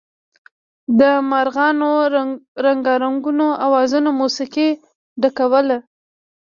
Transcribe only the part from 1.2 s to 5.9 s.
مارغانو رنګارنګو اوازونو موسيقۍ ډکوله.